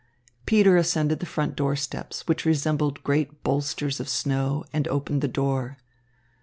Peter 0.47 0.77
ascended 0.77 1.19
the 1.19 1.27
front 1.27 1.55
door 1.55 1.75
steps, 1.75 2.27
which 2.27 2.43
resembled 2.43 3.03
great 3.03 3.43
bolsters 3.43 3.99
of 3.99 4.09
snow, 4.09 4.65
and 4.73 4.87
opened 4.87 5.21
the 5.21 5.27
door. 5.27 5.77